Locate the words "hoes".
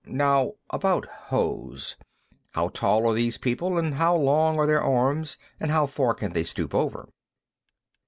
1.05-1.95